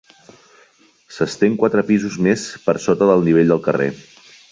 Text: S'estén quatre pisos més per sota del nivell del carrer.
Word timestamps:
S'estén 1.17 1.57
quatre 1.63 1.83
pisos 1.89 2.17
més 2.29 2.45
per 2.65 2.75
sota 2.87 3.11
del 3.11 3.23
nivell 3.29 3.53
del 3.53 3.63
carrer. 3.69 3.91